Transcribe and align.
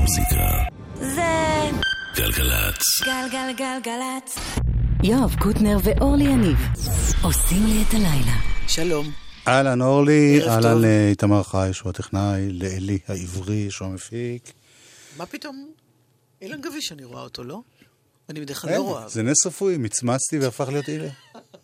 המוזיקה. 0.00 0.64
זה 0.94 1.70
גלגלצ. 2.16 2.82
גלגלגלגלצ. 3.04 4.38
יואב 5.02 5.34
קוטנר 5.40 5.78
ואורלי 5.84 6.24
יניב 6.24 6.58
עושים 7.22 7.66
לי 7.66 7.82
את 7.88 7.94
הלילה. 7.94 8.36
שלום. 8.68 9.06
אהלן 9.48 9.80
אורלי, 9.80 10.40
אהלן 10.48 10.62
טוב. 10.72 10.80
לאיתמר 10.82 11.42
חי, 11.42 11.68
שהוא 11.72 11.90
הטכנאי, 11.90 12.52
לאלי 12.52 12.98
העברי, 13.08 13.70
שהוא 13.70 13.88
המפיק. 13.88 14.52
מה 15.16 15.26
פתאום? 15.26 15.72
אילן 16.42 16.60
גביש, 16.60 16.92
אני 16.92 17.04
רואה 17.04 17.22
אותו, 17.22 17.44
לא? 17.44 17.60
אני 18.28 18.40
בדרך 18.40 18.60
כלל 18.62 18.70
אין, 18.70 18.78
לא 18.78 18.84
רואה. 18.84 19.08
זה 19.08 19.22
נס 19.22 19.46
רפואי, 19.46 19.76
מצמצתי 19.76 20.38
והפך 20.38 20.68
להיות 20.68 20.88
אילן. 20.88 21.08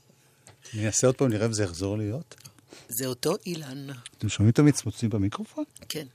אני 0.75 0.87
אעשה 0.87 1.07
עוד 1.07 1.17
פעם, 1.17 1.29
נראה 1.29 1.47
אם 1.47 1.53
זה 1.53 1.65
יחזור 1.65 1.99
להיות. 1.99 2.35
זה 2.89 3.07
אותו 3.07 3.37
אילן. 3.47 3.87
אתם 4.19 4.29
שומעים 4.29 4.51
את 4.53 4.59
המצמוצים 4.59 5.11
במיקרופון? 5.11 5.65
כן. 5.89 6.07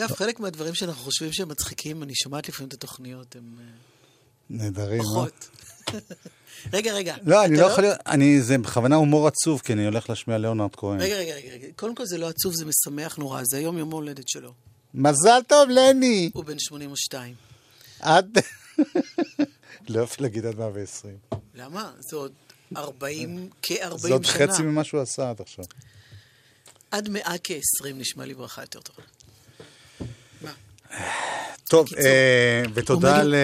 יואב, 0.00 0.12
חלק 0.12 0.40
מהדברים 0.40 0.74
שאנחנו 0.74 1.02
חושבים 1.02 1.32
שהם 1.32 1.48
מצחיקים, 1.48 2.02
אני 2.02 2.14
שומעת 2.14 2.48
לפעמים 2.48 2.68
את 2.68 2.74
התוכניות, 2.74 3.36
הם 3.36 3.56
אה, 3.58 3.64
נהדרים, 4.50 5.00
אה? 5.00 5.04
פחות. 5.04 5.48
רגע, 6.74 6.92
רגע. 6.92 7.16
לא, 7.22 7.44
אני 7.44 7.54
אתה 7.54 7.62
לא 7.62 7.72
יכול 7.72 7.84
אני, 8.06 8.42
זה 8.42 8.58
בכוונה 8.58 8.96
הומור 8.96 9.26
עצוב, 9.26 9.60
כי 9.60 9.72
אני 9.72 9.86
הולך 9.86 10.10
להשמיע 10.10 10.38
ליאונרד 10.38 10.76
כהן. 10.76 11.00
רגע, 11.00 11.14
רגע, 11.14 11.32
רגע. 11.52 11.66
קודם 11.76 11.94
כל 11.94 12.06
זה 12.06 12.18
לא 12.18 12.28
עצוב, 12.28 12.54
זה 12.54 12.64
משמח 12.64 13.16
נורא. 13.16 13.42
זה 13.44 13.56
היום 13.56 13.78
יום 13.78 13.92
ההולדת 13.92 14.28
שלו. 14.28 14.52
מזל 14.94 15.40
טוב, 15.46 15.68
לני! 15.70 16.30
הוא 16.34 16.44
בן 16.44 16.58
82. 16.58 17.34
עד... 18.00 18.38
לא 19.88 20.02
יפה 20.02 20.22
להגיד 20.22 20.46
עד 20.46 20.58
120. 20.58 21.16
למה? 21.54 21.92
זה 21.98 22.16
עוד 22.16 22.32
40, 22.76 23.48
כ-40 23.62 23.96
זה 23.96 24.12
עוד 24.12 24.24
שנה. 24.24 24.46
חצי 24.46 24.62
ממה 24.62 24.84
שהוא 24.84 25.00
עשה 25.00 25.30
עד 25.30 25.40
עכשיו. 25.40 25.64
עד 26.90 27.08
מאה 27.08 27.34
כ-20 27.44 27.92
נשמע 27.94 28.24
לי 28.24 28.34
ברכה 28.34 28.62
יותר 28.62 28.80
טובה. 28.80 29.02
טוב, 31.68 31.86
אה, 31.98 32.62
ותודה 32.74 33.22
ל... 33.22 33.34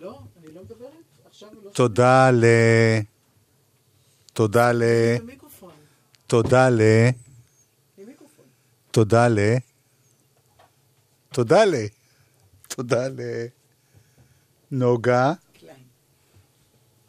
לא, 0.00 0.20
לא 0.54 0.62
לא 1.64 1.70
תודה 1.72 2.30
ל... 2.30 2.44
תודה 4.32 4.72
ל... 4.72 4.82
תודה 6.36 6.68
ל... 6.70 6.80
תודה 8.90 9.28
ל... 9.28 9.38
תודה 11.32 11.64
ל... 11.64 11.74
תודה 12.68 13.08
ל... 13.08 13.20
נוגה. 14.70 15.32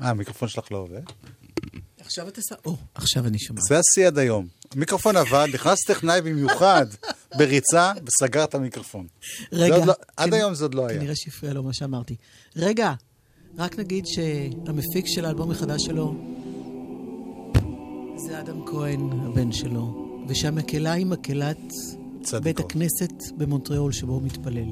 אה, 0.02 0.10
המיקרופון 0.10 0.48
שלך 0.50 0.72
לא 0.72 0.78
עובד? 0.78 1.02
עכשיו 2.00 2.28
אתה 2.28 2.42
שם... 2.42 2.56
או, 2.66 2.78
עכשיו 2.96 3.28
אני 3.28 3.40
שומע. 3.40 3.62
זה 3.62 3.80
השיא 3.80 4.08
עד 4.08 4.18
היום. 4.18 4.48
המיקרופון 4.76 5.18
עבד, 5.18 5.48
נכנס 5.54 5.80
טכנאי 5.88 6.22
במיוחד 6.22 6.86
בריצה 7.38 7.92
וסגר 8.06 8.44
את 8.44 8.56
המיקרופון. 8.56 9.08
רגע. 9.52 9.86
לא- 9.86 9.94
עד 10.18 10.34
היום 10.34 10.54
זה 10.54 10.66
עוד 10.66 10.76
לא 10.76 10.88
היה. 10.88 11.00
כנראה 11.00 11.16
שהפריע 11.16 11.54
לו 11.54 11.64
מה 11.64 11.74
שאמרתי. 11.74 12.16
רגע, 12.56 12.94
רק 13.58 13.80
נגיד 13.80 14.06
שהמפיק 14.08 15.08
של 15.08 15.26
האלבום 15.26 15.52
החדש 15.52 15.86
שלו 15.86 16.16
זה 18.18 18.40
אדם 18.40 18.66
כהן, 18.66 19.10
הבן 19.26 19.52
שלו, 19.52 20.08
ושהמקהלה 20.28 20.92
היא 20.92 21.06
מקהלת. 21.06 21.58
בית 22.44 22.60
הכנסת 22.60 23.14
במונטריאול 23.38 23.92
שבו 23.92 24.14
הוא 24.14 24.22
מתפלל. 24.22 24.66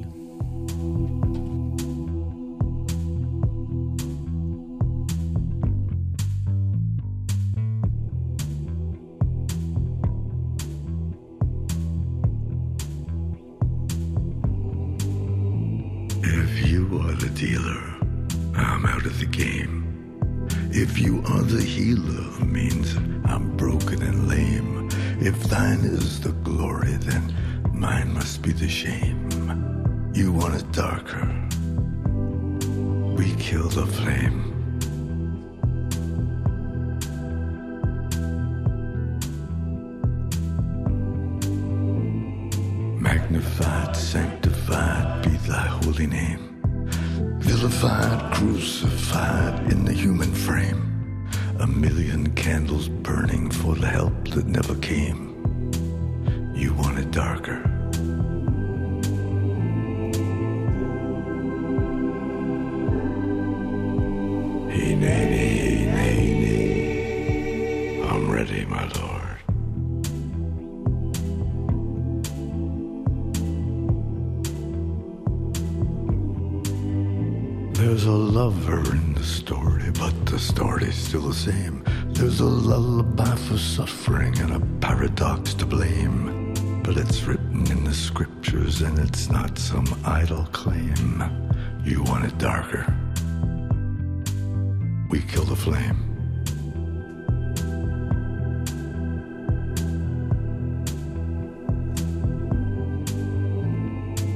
We 95.16 95.22
kill 95.22 95.44
the 95.44 95.56
flame. 95.56 95.96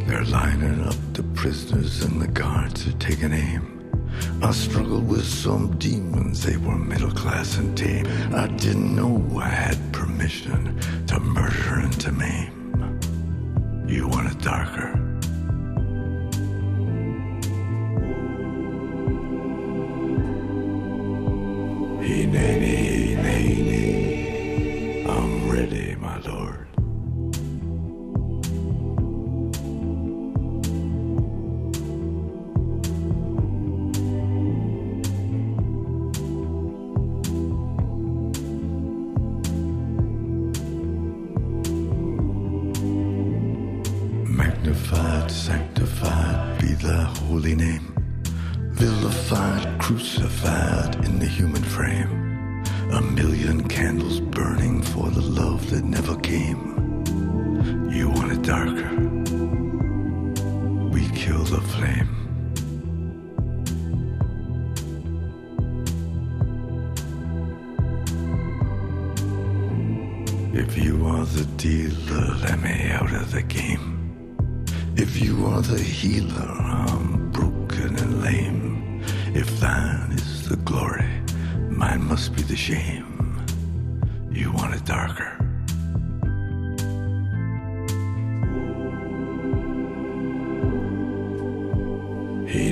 They're 0.06 0.24
lining 0.24 0.80
up 0.86 0.94
the 1.12 1.22
prisoners 1.34 2.02
and 2.02 2.22
the 2.22 2.28
guards 2.28 2.88
are 2.88 2.92
taking 2.92 3.34
aim. 3.34 3.92
I 4.42 4.52
struggled 4.52 5.06
with 5.06 5.26
some 5.26 5.76
demons, 5.76 6.46
they 6.46 6.56
were 6.56 6.78
middle 6.78 7.10
class 7.10 7.58
and 7.58 7.76
tame. 7.76 8.06
I 8.34 8.46
didn't 8.46 8.96
know 8.96 9.22
I 9.38 9.48
had 9.48 9.92
permission 9.92 10.80
to 11.08 11.20
murder 11.20 11.80
and 11.80 12.00
to 12.00 12.10
maim. 12.10 12.98
You 13.86 14.08
want 14.08 14.32
it 14.32 14.40
darker. 14.40 14.99
Nay, 22.32 22.60
nay, 22.60 23.16
nay, 23.16 23.62
nay. 23.62 23.89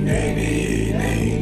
nay, 0.08 0.92
nay. 0.92 1.37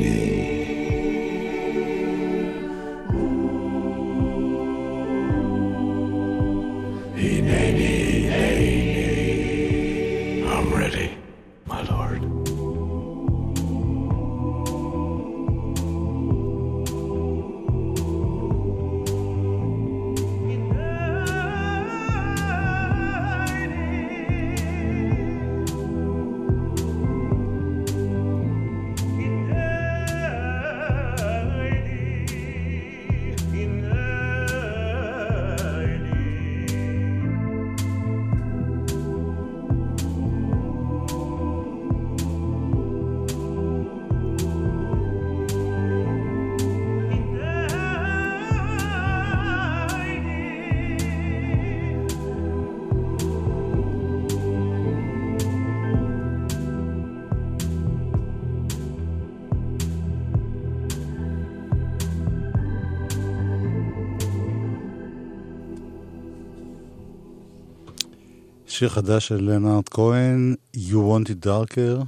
שיר 68.79 68.89
חדש 68.89 69.29
של 69.29 69.41
לאונרד 69.41 69.89
כהן, 69.89 70.55
You 70.75 70.95
Want 70.95 71.29
It 71.29 71.47
Darker. 71.47 72.05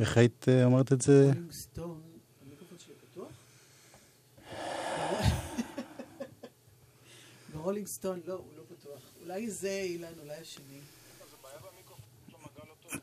איך 0.00 0.16
היית 0.16 0.46
אה, 0.48 0.64
אומרת 0.64 0.92
את 0.92 1.02
זה? 1.02 1.30
ברולינג 7.52 7.86
סטון, 7.86 8.20
לא, 8.28 8.32
הוא 8.34 8.42
לא 8.56 8.62
פתוח. 8.68 9.00
אולי 9.22 9.50
זה, 9.50 9.80
אילן, 9.84 10.08
אולי 10.22 10.34
השני. 10.42 10.78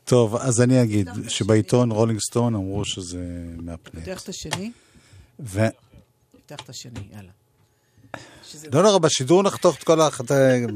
טוב, 0.04 0.36
אז 0.36 0.60
אני 0.60 0.82
אגיד 0.82 1.08
שבעיתון 1.28 1.90
רולינג 1.90 2.20
סטון 2.20 2.54
אמרו 2.54 2.84
שזה 2.84 3.44
מהפנט. 3.56 3.94
פותח 3.94 4.22
את 4.22 4.28
השני? 4.28 4.72
ו... 5.40 5.60
פותח 6.32 6.60
את 6.64 6.68
השני, 6.68 7.00
יאללה. 7.12 7.32
שזה- 8.46 8.68
לא 8.72 8.82
נורא, 8.82 8.98
בשידור 8.98 9.42
נחתוך 9.42 9.76
את 9.78 9.84
כל 9.84 10.00
האחת, 10.00 10.24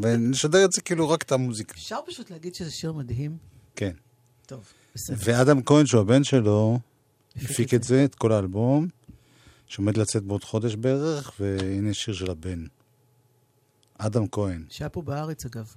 ונשדר 0.02 0.64
את 0.64 0.72
זה 0.72 0.80
כאילו 0.80 1.08
רק 1.10 1.22
את 1.22 1.32
המוזיקה. 1.32 1.74
אפשר 1.74 1.98
פשוט 2.06 2.30
להגיד 2.30 2.54
שזה 2.54 2.70
שיר 2.70 2.92
מדהים? 2.92 3.36
כן. 3.76 3.92
טוב, 4.46 4.64
בסדר. 4.94 5.16
ואדם 5.24 5.62
כהן, 5.62 5.86
שהוא 5.86 6.00
הבן 6.00 6.24
שלו, 6.24 6.78
הפיק 7.36 7.74
את 7.74 7.82
זה, 7.82 8.04
את 8.04 8.14
כל 8.14 8.32
האלבום, 8.32 8.88
שעומד 9.66 9.96
לצאת 9.96 10.22
בעוד 10.22 10.44
חודש 10.44 10.74
בערך, 10.74 11.32
והנה 11.40 11.94
שיר 11.94 12.14
של 12.14 12.30
הבן. 12.30 12.64
אדם 13.98 14.28
כהן. 14.28 14.64
שהיה 14.68 14.88
פה 14.88 15.02
בארץ, 15.02 15.44
אגב. 15.46 15.74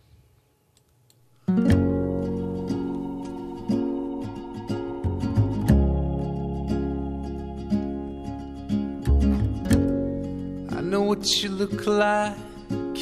Know 10.94 11.02
what 11.02 11.42
you 11.42 11.50
look 11.50 11.88
like 11.88 12.38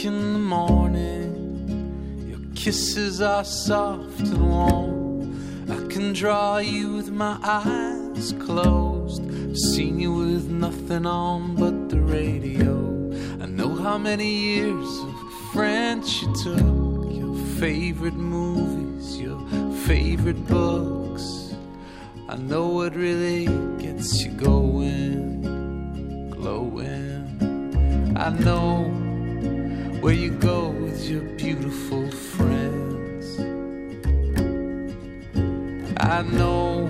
in 0.05 0.15
the 0.31 0.39
morning. 0.39 2.25
Your 2.29 2.39
kisses 2.55 3.19
are 3.19 3.43
soft 3.43 4.21
and 4.21 4.49
warm. 4.49 5.67
I 5.69 5.75
can 5.91 6.13
draw 6.13 6.59
you 6.59 6.93
with 6.95 7.11
my 7.11 7.38
eyes 7.43 8.33
closed. 8.39 9.21
Seen 9.57 9.99
you 9.99 10.13
with 10.13 10.49
nothing 10.49 11.05
on 11.05 11.55
but 11.55 11.89
the 11.89 11.99
radio. 11.99 12.77
I 13.43 13.47
know 13.47 13.75
how 13.75 13.97
many 13.97 14.35
years 14.35 14.89
of 15.09 15.33
French 15.51 16.21
you 16.21 16.33
took. 16.45 17.11
Your 17.11 17.35
favorite 17.59 18.21
movies, 18.38 19.19
your 19.19 19.38
favorite 19.85 20.47
books. 20.47 21.55
I 22.29 22.38
know 22.38 22.67
what 22.69 22.95
really 22.95 23.47
gets 23.83 24.23
you 24.23 24.31
going 24.31 26.29
glowing. 26.29 27.11
I 28.21 28.29
know 28.29 28.83
where 30.00 30.13
you 30.13 30.29
go 30.29 30.69
with 30.69 31.09
your 31.09 31.23
beautiful 31.41 32.07
friends. 32.12 33.39
I 35.97 36.21
know 36.21 36.85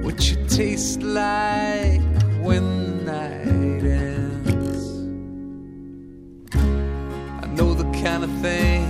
what 0.00 0.30
you 0.30 0.36
taste 0.48 1.02
like 1.02 2.00
when 2.40 2.64
the 3.04 3.12
night 3.12 3.84
ends. 3.84 4.80
I 6.54 7.46
know 7.48 7.74
the 7.74 7.90
kind 8.02 8.24
of 8.24 8.30
thing 8.40 8.86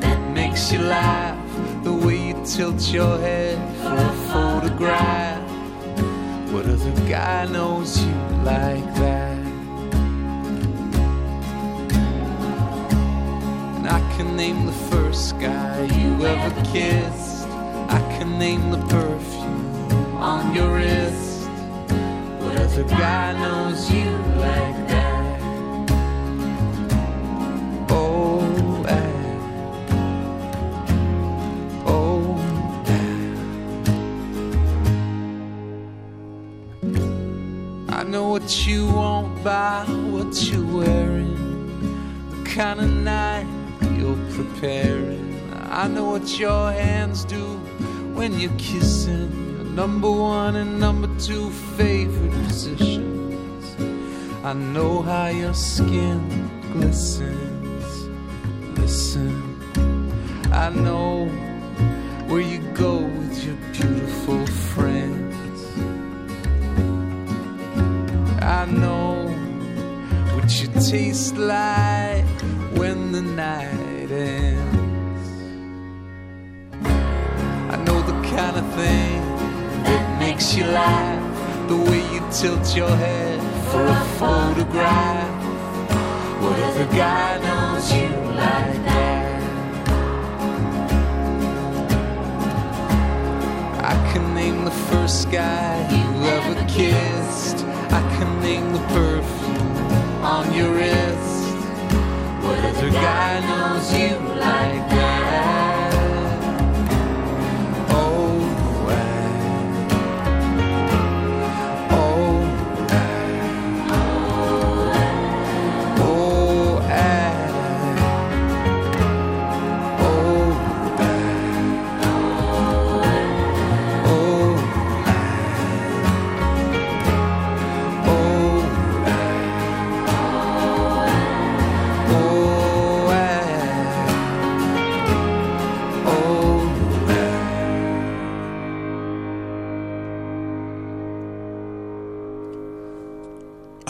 that 0.00 0.20
makes 0.34 0.70
you 0.70 0.80
laugh, 0.80 1.38
the 1.82 1.94
way 1.94 2.28
you 2.28 2.44
tilt 2.44 2.92
your 2.92 3.18
head 3.20 3.56
for 3.78 3.94
a 3.94 4.12
photograph. 4.30 5.40
What 6.52 6.66
other 6.66 7.08
guy 7.08 7.46
knows 7.46 8.04
you 8.04 8.12
like 8.44 8.84
that? 8.96 9.33
And 13.84 13.92
I 13.92 14.00
can 14.16 14.34
name 14.34 14.64
the 14.64 14.72
first 14.72 15.38
guy 15.38 15.82
you 15.82 16.24
ever 16.24 16.62
kissed. 16.72 17.46
I 17.90 17.98
can 18.16 18.38
name 18.38 18.70
the 18.70 18.78
perfume 18.86 20.16
on 20.16 20.54
your 20.54 20.76
wrist. 20.76 21.46
But 21.88 22.40
What 22.40 22.56
other 22.56 22.84
guy 22.84 23.34
knows 23.34 23.90
you 23.92 24.10
like 24.40 24.88
that? 24.88 25.40
Oh, 27.90 28.86
ah. 28.88 29.10
oh, 31.86 32.38
ah. 37.90 37.98
I 37.98 38.02
know 38.04 38.28
what 38.28 38.66
you 38.66 38.86
want 38.86 39.44
by 39.44 39.84
what 39.84 40.42
you're 40.42 40.64
wearing 40.74 41.36
the 42.30 42.42
kind 42.48 42.80
of 42.80 42.88
night 42.88 43.53
preparing. 44.34 45.40
I 45.70 45.88
know 45.88 46.04
what 46.04 46.38
your 46.38 46.72
hands 46.72 47.24
do 47.24 47.44
when 48.14 48.38
you're 48.38 48.58
kissing 48.58 49.30
your 49.56 49.64
number 49.64 50.10
one 50.10 50.56
and 50.56 50.78
number 50.78 51.08
two 51.18 51.50
favorite 51.76 52.32
positions. 52.44 53.76
I 54.44 54.52
know 54.52 55.02
how 55.02 55.26
your 55.28 55.54
skin 55.54 56.20
glistens. 56.72 57.84
Listen, 58.78 59.60
I 60.52 60.68
know 60.68 61.26
where 62.28 62.40
you 62.40 62.60
go 62.74 62.98
with 62.98 63.44
your 63.44 63.56
beautiful 63.72 64.46
friends. 64.46 65.34
I 68.42 68.66
know 68.66 69.28
what 70.34 70.60
you 70.60 70.68
taste 70.90 71.36
like 71.36 72.26
when 72.76 73.12
the 73.12 73.22
night 73.22 73.93
ends. 74.14 75.28
I 77.72 77.76
know 77.84 78.00
the 78.02 78.16
kind 78.34 78.56
of 78.56 78.66
thing 78.74 79.20
that 79.84 80.18
makes 80.18 80.54
you 80.56 80.64
laugh, 80.64 81.68
the 81.68 81.76
way 81.76 82.00
you 82.12 82.20
tilt 82.30 82.76
your 82.76 82.94
head 82.96 83.40
for 83.70 83.84
a 83.84 84.04
photograph. 84.18 85.44
What 86.42 86.58
if 86.58 86.76
a 86.88 86.96
guy 86.96 87.38
knows 87.46 87.92
you 87.92 88.08
like 88.34 88.84
that? 88.84 89.42
I 93.92 94.12
can 94.12 94.34
name 94.34 94.64
the 94.64 94.76
first 94.90 95.30
guy 95.30 95.86
you 95.90 96.06
ever 96.36 96.54
kissed. 96.68 97.64
I 97.90 98.00
can 98.16 98.40
name 98.40 98.72
the 98.72 98.84
perfume 98.94 100.24
on 100.24 100.52
your 100.54 100.72
wrist. 100.72 101.43
What 102.44 102.58
other 102.58 102.90
guy 102.90 103.40
knows 103.40 103.90
you 103.92 104.18
like 104.38 104.88
that? 104.90 105.23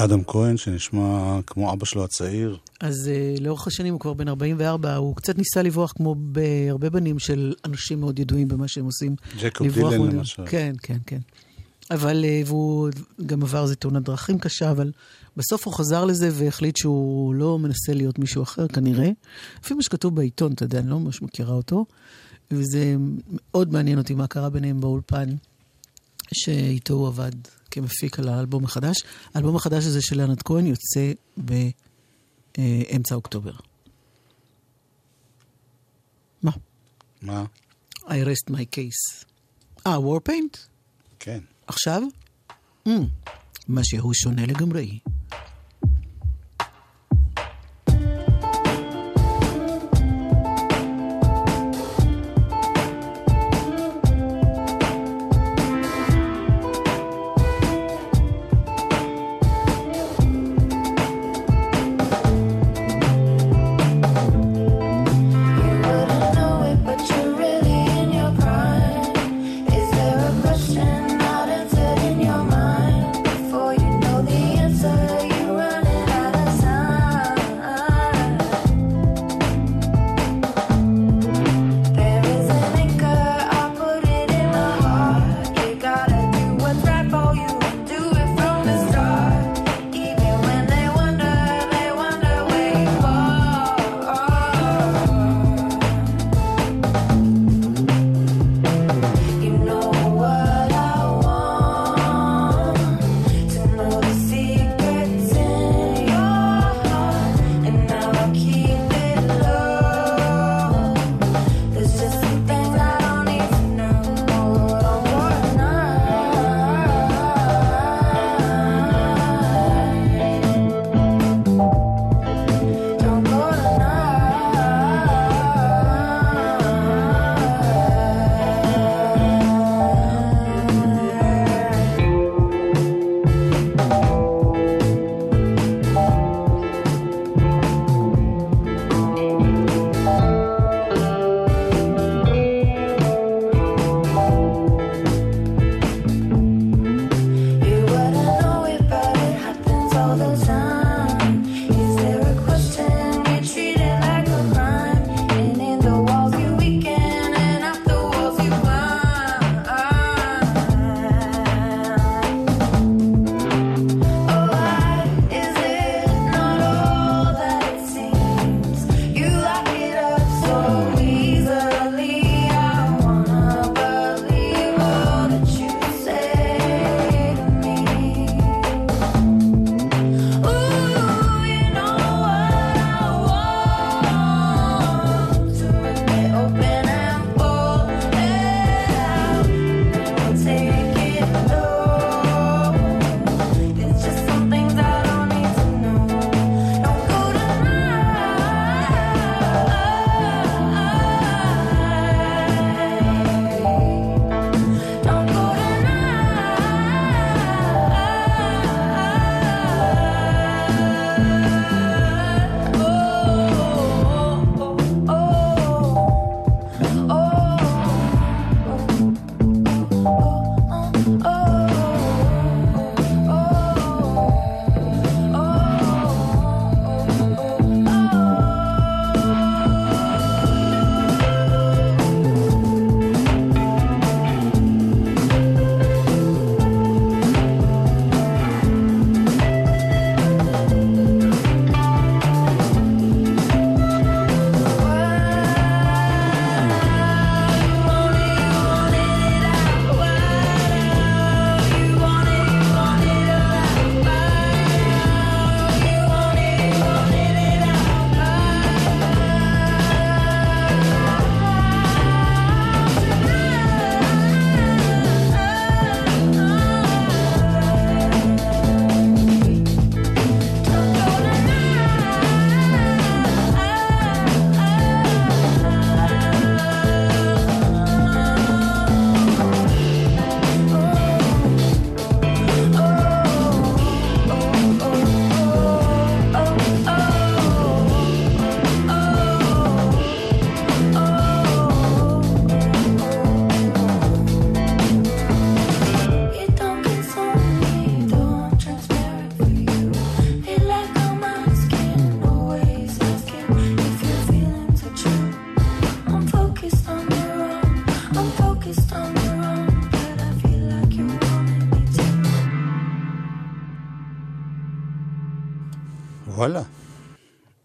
אדם 0.04 0.24
כהן, 0.26 0.56
שנשמע 0.56 1.40
כמו 1.46 1.72
אבא 1.72 1.84
שלו 1.84 2.04
הצעיר. 2.04 2.56
אז 2.80 3.10
uh, 3.36 3.40
לאורך 3.42 3.66
השנים 3.66 3.92
הוא 3.92 4.00
כבר 4.00 4.12
בן 4.12 4.28
44, 4.28 4.96
הוא 4.96 5.16
קצת 5.16 5.38
ניסה 5.38 5.62
לברוח 5.62 5.92
כמו 5.96 6.14
בהרבה 6.18 6.90
בנים 6.90 7.18
של 7.18 7.54
אנשים 7.64 8.00
מאוד 8.00 8.18
ידועים 8.18 8.48
במה 8.48 8.68
שהם 8.68 8.84
עושים. 8.84 9.16
ג'קוב 9.40 9.68
דילן 9.68 9.96
מול- 9.96 10.08
למשל. 10.10 10.42
כן, 10.46 10.74
כן, 10.82 10.98
כן. 11.06 11.18
אבל, 11.90 12.24
uh, 12.24 12.48
והוא 12.48 12.88
גם 13.26 13.42
עבר 13.42 13.62
איזה 13.62 13.76
תאונת 13.76 14.02
דרכים 14.02 14.38
קשה, 14.38 14.70
אבל 14.70 14.92
בסוף 15.36 15.66
הוא 15.66 15.74
חזר 15.74 16.04
לזה 16.04 16.30
והחליט 16.32 16.76
שהוא 16.76 17.34
לא 17.34 17.58
מנסה 17.58 17.94
להיות 17.94 18.18
מישהו 18.18 18.42
אחר, 18.42 18.68
כנראה. 18.68 19.10
לפי 19.64 19.74
מה 19.74 19.82
שכתוב 19.82 20.16
בעיתון, 20.16 20.52
אתה 20.52 20.64
יודע, 20.64 20.78
אני 20.78 20.90
לא 20.90 21.00
ממש 21.00 21.22
מכירה 21.22 21.54
אותו. 21.54 21.84
וזה 22.50 22.96
מאוד 23.32 23.72
מעניין 23.72 23.98
אותי 23.98 24.14
מה 24.14 24.26
קרה 24.26 24.50
ביניהם 24.50 24.80
באולפן, 24.80 25.28
שאיתו 26.34 26.94
הוא 26.94 27.06
עבד 27.06 27.30
כמפיק 27.74 28.18
על 28.18 28.28
האלבום 28.28 28.64
החדש. 28.64 28.96
האלבום 29.34 29.56
החדש 29.56 29.84
הזה 29.84 30.02
של 30.02 30.16
לענת 30.16 30.42
כהן 30.42 30.66
יוצא 30.66 31.12
באמצע 31.36 33.14
אוקטובר. 33.14 33.52
מה? 36.42 36.52
מה? 37.22 37.44
I 37.96 38.06
rest 38.06 38.50
my 38.50 38.64
case. 38.76 39.24
אה, 39.86 40.00
וורפיינט? 40.00 40.56
כן. 41.18 41.40
עכשיו? 41.66 42.02
Mm, 42.88 42.90
משהו 43.68 44.14
שונה 44.14 44.46
לגמרי. 44.46 44.98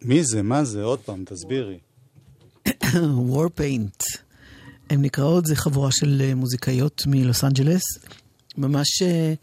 מי 0.10 0.24
זה? 0.24 0.42
מה 0.42 0.64
זה? 0.64 0.84
עוד 0.84 1.00
פעם, 1.00 1.24
תסבירי. 1.26 1.78
וורפיינט. 3.32 4.04
הן 4.90 5.02
נקראות, 5.02 5.46
זה 5.46 5.56
חבורה 5.56 5.90
של 5.92 6.22
אה, 6.26 6.36
מוזיקאיות 6.36 7.02
מלוס 7.08 7.44
אנג'לס. 7.44 7.82
ממש 8.58 9.02
אה, 9.02 9.34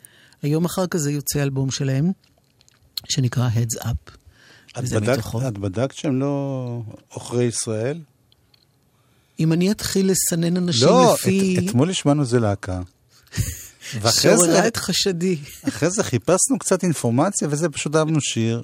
היום 0.42 0.64
אחר 0.64 0.86
כזה 0.86 1.10
יוצא 1.12 1.42
אלבום 1.42 1.70
שלהם, 1.70 2.12
שנקרא 3.08 3.48
Heads 3.54 3.82
Up. 3.82 4.10
את 4.78 4.84
בדקת- 4.84 5.08
מתוכו. 5.08 5.48
את 5.48 5.58
בדקת 5.58 5.94
שהם 5.96 6.20
לא 6.20 6.82
עוכרי 7.08 7.44
ישראל? 7.44 8.00
אם 9.40 9.52
אני 9.52 9.70
אתחיל 9.70 10.10
לסנן 10.10 10.56
אנשים 10.56 10.88
לא, 10.88 11.14
לפי... 11.14 11.58
את- 11.58 11.68
אתמול 11.68 11.90
השמענו 11.90 12.22
איזה 12.22 12.40
להקה. 12.40 12.80
ואחרי 14.00 14.12
שעוררה 14.36 14.66
את 14.68 14.76
חשדי. 14.76 15.36
אחרי 15.68 15.90
זה 15.90 16.02
חיפשנו 16.04 16.58
קצת 16.58 16.82
אינפורמציה, 16.82 17.48
וזה 17.50 17.68
פשוט 17.68 17.96
אהבנו 17.96 18.20
שיר. 18.20 18.62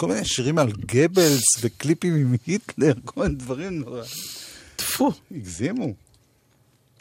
כל 0.00 0.08
מיני 0.08 0.24
שירים 0.24 0.58
על 0.58 0.72
גבלס 0.72 1.42
וקליפים 1.60 2.14
עם 2.14 2.34
היטלר, 2.46 2.92
כל 3.04 3.22
מיני 3.22 3.34
דברים 3.34 3.78
נורא. 3.80 4.02
טפו, 4.76 5.12
הגזימו. 5.30 5.92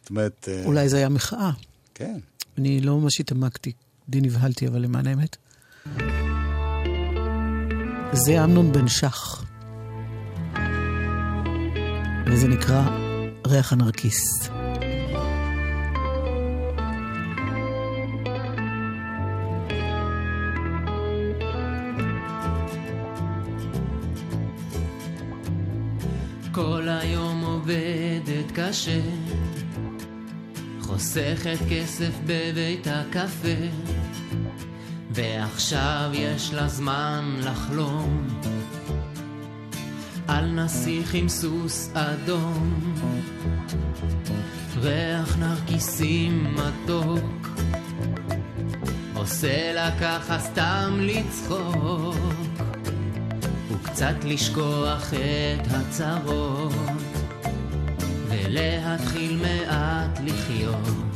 זאת 0.02 0.10
אומרת, 0.10 0.50
אה, 0.52 0.66
אולי 0.66 0.90
זה 0.90 0.98
היה 0.98 1.10
מחאה. 1.10 1.52
כן. 1.94 2.20
אני 2.58 2.82
לא 2.82 2.98
ממש 2.98 3.20
התעמקתי, 3.20 3.72
די 4.10 4.22
נבהלתי, 4.22 4.68
אבל 4.68 4.82
למען 4.82 5.08
האמת. 5.08 5.38
זה 8.14 8.44
אמנון 8.44 8.72
בן 8.72 8.88
שח. 8.88 9.46
וזה 12.28 12.48
נקרא 12.48 12.84
ריח 13.48 13.74
הנרקיס. 13.74 14.50
כל 26.62 26.88
היום 26.90 27.42
עובדת 27.42 28.52
קשה, 28.54 29.02
חוסכת 30.82 31.58
כסף 31.70 32.12
בבית 32.26 32.88
הקפה, 32.88 33.66
ועכשיו 35.12 36.10
יש 36.14 36.54
לה 36.54 36.68
זמן 36.68 37.36
לחלום. 37.44 38.28
על 40.28 40.52
נסיך 40.52 41.14
עם 41.14 41.30
סוס 41.30 41.92
אדום, 41.94 42.94
ריח 44.82 45.38
נרקיסים 45.38 46.56
מתוק, 46.56 47.50
עושה 49.14 49.74
לה 49.74 50.00
ככה 50.00 50.40
סתם 50.40 51.00
לצחוק. 51.00 52.39
וקצת 53.90 54.24
לשכוח 54.24 55.14
את 55.14 55.68
הצרות 55.72 56.74
ולהתחיל 58.30 59.42
מעט 59.42 60.20
לחיות. 60.24 61.09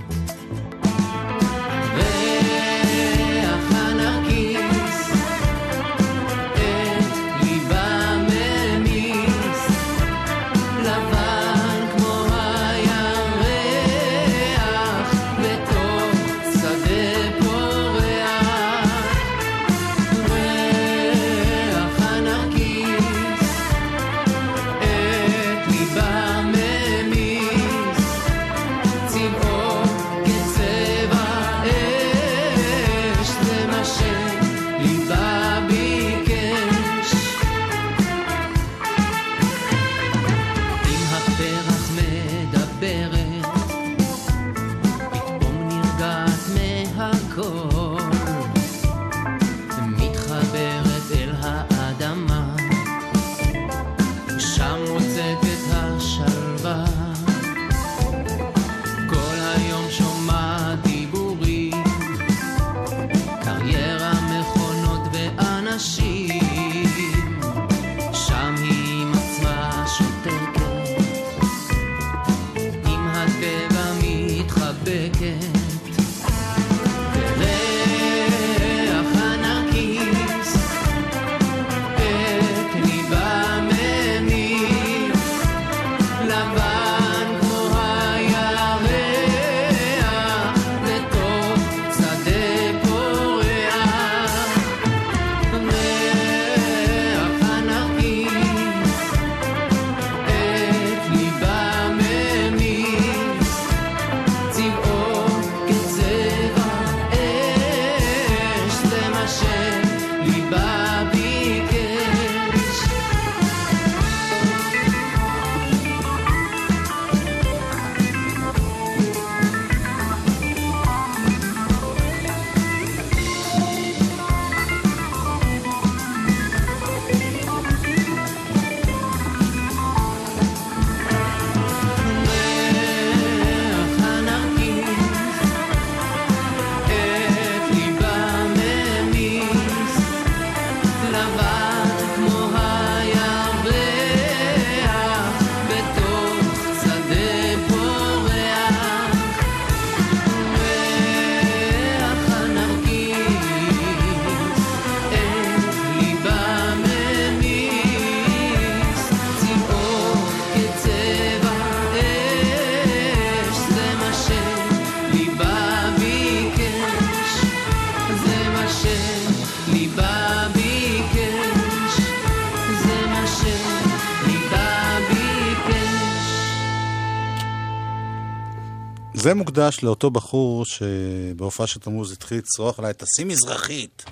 זה 179.23 179.33
מוקדש 179.33 179.83
לאותו 179.83 180.11
בחור 180.11 180.65
שבהופעה 180.65 181.67
של 181.67 181.79
תמוז 181.79 182.11
התחיל 182.11 182.37
לצרוח 182.37 182.79
עליי, 182.79 182.93
תשים 182.97 183.27
מזרחית. 183.27 184.03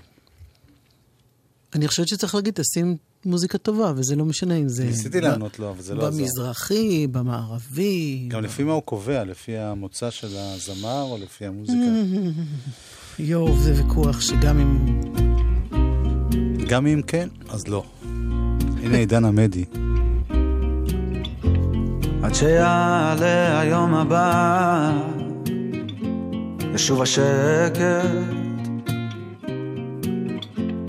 אני 1.75 1.87
חושבת 1.87 2.07
שצריך 2.07 2.35
להגיד, 2.35 2.53
תשים 2.53 2.97
מוזיקה 3.25 3.57
טובה, 3.57 3.93
וזה 3.95 4.15
לא 4.15 4.25
משנה 4.25 4.55
אם 4.55 4.69
זה... 4.69 4.85
ניסיתי 4.85 5.21
לענות 5.21 5.59
לו, 5.59 5.69
אבל 5.69 5.81
זה 5.81 5.95
לא 5.95 6.07
עזר. 6.07 6.17
במזרחי, 6.17 7.07
במערבי. 7.07 8.25
גם 8.27 8.43
לפי 8.43 8.63
מה 8.63 8.73
הוא 8.73 8.83
קובע, 8.83 9.23
לפי 9.23 9.57
המוצא 9.57 10.09
של 10.09 10.37
הזמר 10.37 11.01
או 11.01 11.17
לפי 11.17 11.45
המוזיקה? 11.45 11.79
יואו, 13.19 13.59
זה 13.59 13.73
ויכוח 13.83 14.21
שגם 14.21 14.59
אם... 14.59 14.79
גם 16.67 16.87
אם 16.87 17.01
כן, 17.07 17.29
אז 17.49 17.67
לא. 17.67 17.83
הנה 18.83 18.97
עידן 18.97 19.25
עמדי. 19.25 19.65
עד 22.23 22.35
שיעלה 22.35 23.59
היום 23.59 23.93
הבא, 23.93 24.91
ושוב 26.73 27.01
השקט. 27.01 28.05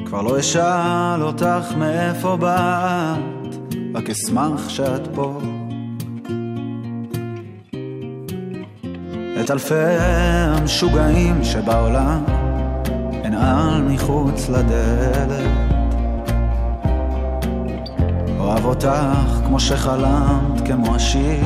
כבר 0.06 0.22
לא 0.22 0.40
אשאל 0.40 1.22
אותך 1.22 1.74
מאיפה 1.76 2.36
באת, 2.36 3.64
רק 3.94 4.10
אשמח 4.10 4.68
שאת 4.68 5.08
פה. 5.14 5.40
את 9.40 9.50
אלפי 9.50 9.74
המשוגעים 9.98 11.44
שבעולם, 11.44 12.24
אנעל 13.24 13.82
מחוץ 13.82 14.48
לדלת. 14.48 15.71
אוהב 18.52 18.64
אותך 18.64 18.88
כמו 19.46 19.60
שחלמת, 19.60 20.66
כמו 20.66 20.94
השיר, 20.94 21.44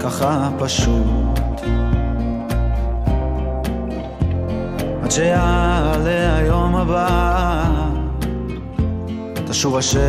ככה 0.00 0.50
פשוט. 0.58 1.60
עד 5.02 5.10
שיעלה 5.10 6.36
היום 6.36 6.76
הבא, 6.76 7.64
תשוב 9.48 9.76
השמש, 9.76 10.00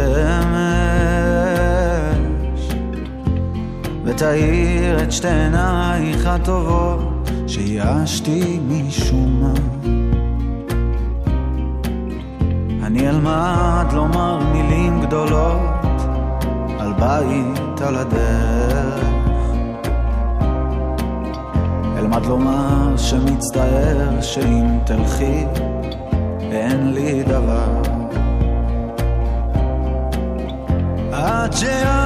ותאיר 4.03 5.03
את 5.03 5.11
שתי 5.11 5.27
עינייך 5.27 6.27
הטובות, 6.27 7.29
שייאשתי 7.47 8.59
משום 8.67 9.41
מה. 9.41 10.00
אני 12.91 13.09
אלמד 13.09 13.85
לומר 13.93 14.39
מילים 14.51 15.01
גדולות 15.01 15.59
על 16.79 16.93
בית 16.93 17.81
על 17.81 17.95
הדרך. 17.95 19.05
אלמד 21.97 22.25
לומר 22.25 22.97
שמצטער 22.97 24.21
שאם 24.21 24.79
תלכי 24.85 25.45
אין 26.51 26.93
לי 26.93 27.23
דבר. 27.23 27.81
עד 31.13 31.53
שיעלה 31.53 32.00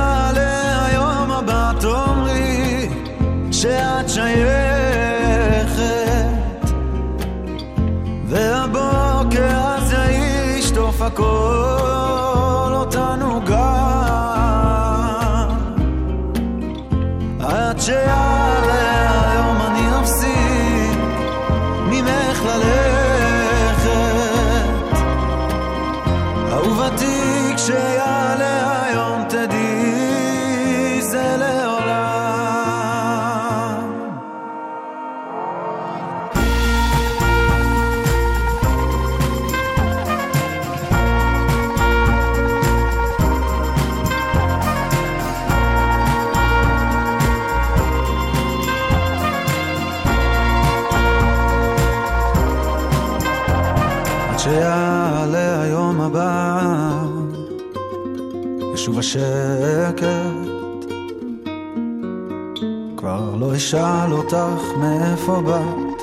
אשאל 63.75 64.13
אותך 64.13 64.63
מאיפה 64.77 65.41
באת, 65.41 66.01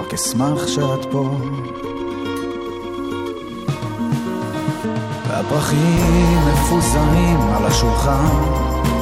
רק 0.00 0.14
אשמח 0.14 0.66
שאת 0.66 1.04
פה. 1.10 1.30
והפרחים 5.28 6.38
מפוזרים 6.52 7.40
על 7.56 7.66
השולחן, 7.66 8.26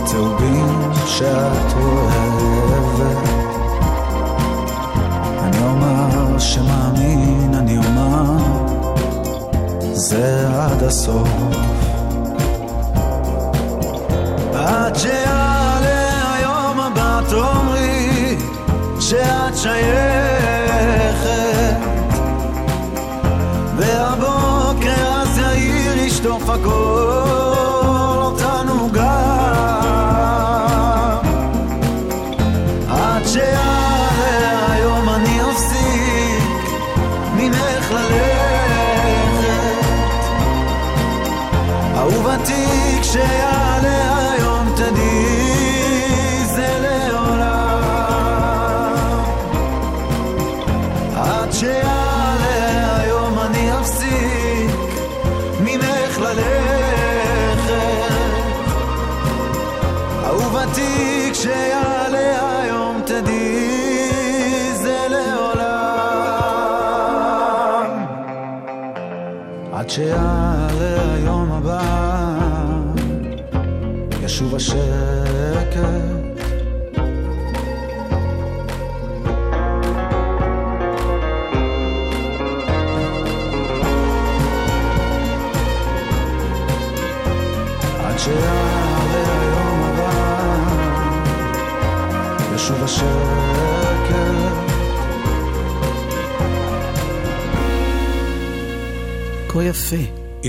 צהובים 0.05 0.91
שאת 1.07 1.73
אוהבת. 1.77 3.29
אני 5.39 5.59
אומר 5.63 6.39
שמאמין, 6.39 7.55
אני 7.55 7.79
אומר, 7.79 8.37
זה 9.93 10.49
עד 10.49 10.83
הסוף. 10.83 11.29
עד 14.55 14.95
שיעלה 14.97 16.35
היום 16.35 16.81
הבא 16.81 17.21
תאמרי 17.31 17.60
שאת 19.63 19.73
שייכת 19.73 20.10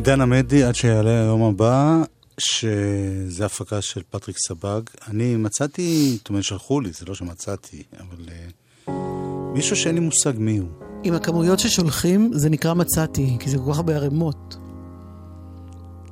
עידן 0.02 0.22
עמדי, 0.22 0.64
עד 0.64 0.76
שיעלה 0.76 1.22
היום 1.22 1.44
הבא, 1.44 2.04
שזה 2.38 3.46
הפקה 3.46 3.82
של 3.82 4.02
פטריק 4.10 4.38
סבג. 4.48 4.82
אני 5.08 5.36
מצאתי, 5.36 6.16
זאת 6.18 6.30
אומרת, 6.30 6.44
שלחו 6.44 6.82
לי, 6.82 6.92
זה 6.92 7.06
לא 7.08 7.16
שמצאתי, 7.16 7.84
אבל 8.00 8.26
אה, 8.88 8.92
מישהו 9.54 9.76
שאין 9.76 9.96
לי 9.96 10.02
מושג 10.02 10.34
מי 10.38 10.58
הוא. 10.58 10.70
עם 11.04 11.14
הכמויות 11.14 11.60
ששולחים, 11.60 12.32
זה 12.34 12.50
נקרא 12.50 12.74
מצאתי, 12.74 13.38
כי 13.40 13.50
זה 13.50 13.58
כל 13.58 13.72
כך 13.72 13.78
הרבה 13.78 13.96
ערימות. 13.96 14.58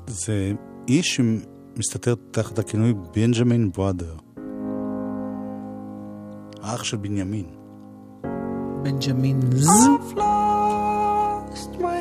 זה 0.07 0.51
איש 0.87 1.15
שמסתתר 1.15 2.15
תחת 2.31 2.59
הכינוי 2.59 2.93
Benjamin's 3.15 3.71
Brother. 3.71 4.15
האח 6.61 6.83
של 6.83 6.97
בנימין. 6.97 7.45
בנג'מין 8.83 9.39
ז. 9.55 9.67
I've 9.67 10.17
lost 10.17 11.81
my 11.81 11.98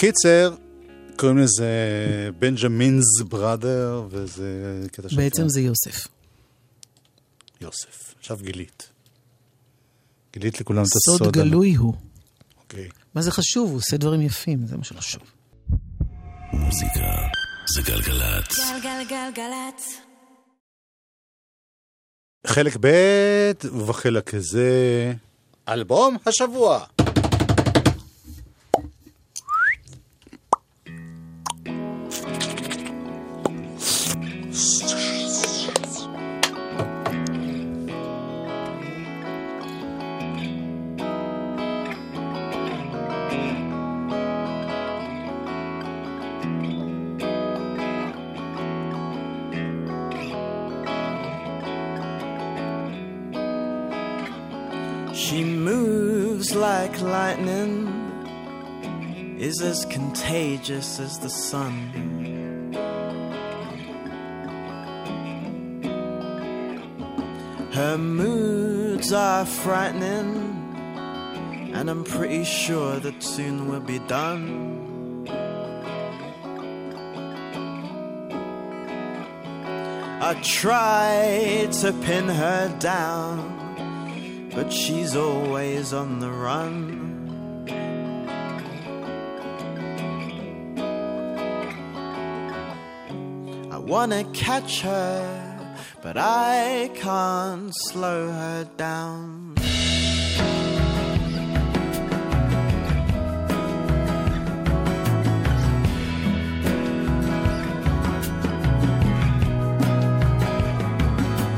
קיצר, 0.00 0.54
קוראים 1.16 1.38
לזה 1.38 1.68
Benjamin's 2.38 3.04
Brother, 3.28 4.02
וזה 4.10 4.80
קטע 4.92 5.08
של... 5.08 5.16
בעצם 5.16 5.48
זה 5.48 5.60
יוסף. 5.60 6.08
יוסף. 7.60 8.14
עכשיו 8.18 8.36
גילית. 8.36 8.88
גילית 10.32 10.60
לכולם 10.60 10.82
את 10.82 10.86
סוד 10.86 11.22
הסוד. 11.22 11.34
גלוי 11.34 11.74
הוא. 11.74 11.94
אוקיי. 12.62 12.88
מה 13.14 13.22
זה 13.22 13.30
חשוב? 13.30 13.68
הוא 13.70 13.76
עושה 13.76 13.96
דברים 13.96 14.20
יפים, 14.20 14.66
זה 14.66 14.76
מה 14.76 14.84
שחשוב. 14.84 15.22
מוזיקה 16.52 17.28
זה 17.74 17.82
גלגלצ. 17.82 18.58
גלגלגלצ. 18.82 20.00
חלק 22.46 22.76
ב', 22.80 23.50
ובחלק 23.64 24.34
הזה, 24.34 25.12
אלבום 25.68 26.16
השבוע. 26.26 26.84
As 59.60 59.84
contagious 59.86 61.00
as 61.00 61.18
the 61.18 61.28
sun. 61.28 62.72
Her 67.72 67.96
moods 67.96 69.12
are 69.12 69.46
frightening, 69.46 71.72
and 71.74 71.88
I'm 71.88 72.04
pretty 72.04 72.44
sure 72.44 72.98
that 73.00 73.22
soon 73.22 73.68
we'll 73.68 73.80
be 73.80 74.00
done. 74.00 74.78
I 80.22 80.34
try 80.42 81.68
to 81.80 81.92
pin 82.04 82.28
her 82.28 82.76
down, 82.78 84.50
but 84.54 84.72
she's 84.72 85.16
always 85.16 85.92
on 85.92 86.20
the 86.20 86.30
run. 86.30 87.19
Wanna 93.90 94.22
catch 94.32 94.82
her, 94.82 95.76
but 96.00 96.16
I 96.16 96.92
can't 96.94 97.72
slow 97.88 98.30
her 98.30 98.64
down. 98.76 99.56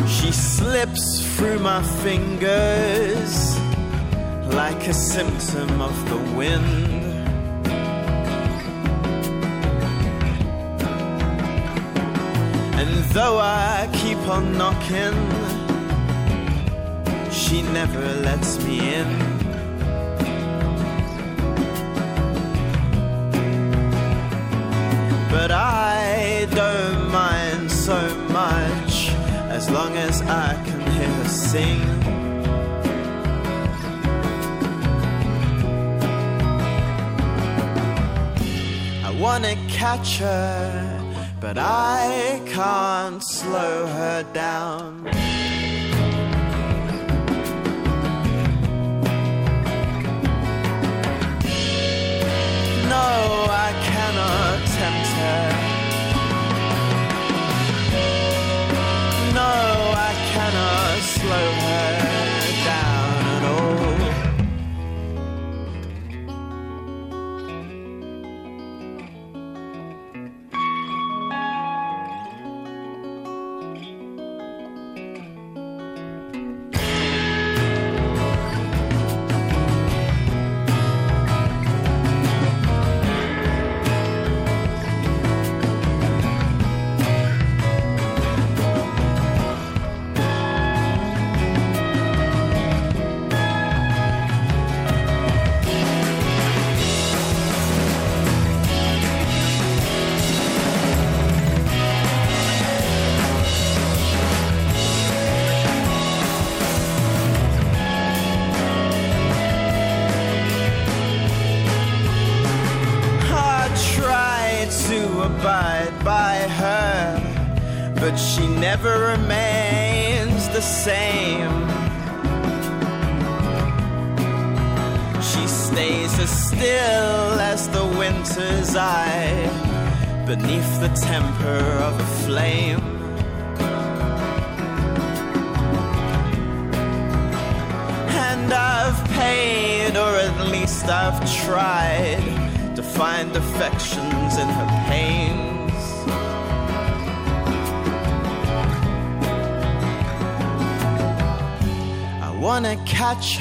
She 0.09 0.33
slips 0.33 1.37
through 1.37 1.59
my 1.59 1.83
fingers 2.03 3.59
like 4.55 4.89
a 4.89 4.95
symptom 4.95 5.83
of 5.83 5.95
the 6.09 6.17
wind. 6.35 6.82
And 12.83 13.05
though 13.15 13.39
I 13.39 13.89
keep 13.93 14.19
on 14.27 14.59
knocking, 14.59 15.15
she 17.31 17.63
never 17.63 18.05
lets 18.27 18.59
me 18.65 18.95
in. 18.95 19.09
But 25.31 25.53
I 25.53 26.49
don't 26.51 27.13
mind 27.13 27.71
so 27.71 28.01
much 28.31 29.11
as 29.57 29.71
long 29.71 29.97
as 29.97 30.21
I 30.23 30.55
can 30.67 30.81
hear 30.81 31.09
her 31.09 31.29
sing. 31.29 31.83
I 39.05 39.11
wanna 39.21 39.55
catch 39.69 40.19
her, 40.19 40.82
but 41.43 41.59
I 41.59 42.41
can't 42.47 43.21
slow 43.21 43.87
her 43.87 44.23
down. 44.33 45.03
No, 52.95 53.09
I 53.67 53.71
cannot 53.89 54.59
tempt 54.77 55.11
her. 55.23 55.45
No, 59.35 59.53
I 60.09 60.13
cannot 60.33 60.99
slow 61.17 61.49
her 61.67 62.22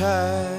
看 0.01 0.50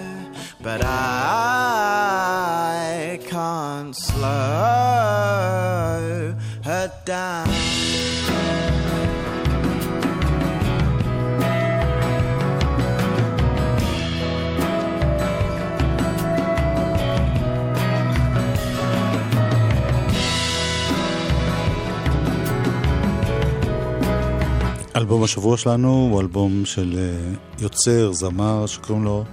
אלבום 24.96 25.22
השבוע 25.22 25.56
שלנו 25.56 25.88
הוא 25.88 26.20
אלבום 26.20 26.64
של 26.64 26.98
אה, 26.98 27.34
יוצר, 27.58 28.12
זמר, 28.12 28.66
שקוראים 28.66 29.04
לו 29.04 29.24